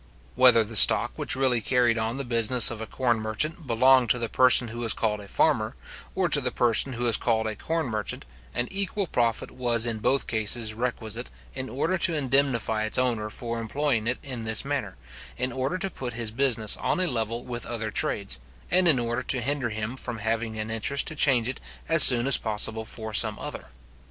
[0.33, 4.17] Whether the stock which really carried on the business of a corn merchant belonged to
[4.17, 5.75] the person who was called a farmer,
[6.15, 8.25] or to the person who was called a corn merchant,
[8.55, 13.59] an equal profit was in both cases requisite, in order to indemnify its owner for
[13.61, 14.97] employing it in this manner,
[15.37, 18.39] in order to put his business on a level with other trades,
[18.71, 22.25] and in order to hinder him from having an interest to change it as soon
[22.25, 23.65] as possible for some other.